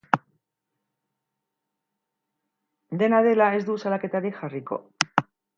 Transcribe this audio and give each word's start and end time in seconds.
Dena 3.03 3.23
dela, 3.31 3.53
ez 3.59 3.63
du 3.71 3.79
salaketarik 3.85 4.41
jarriko. 4.43 4.85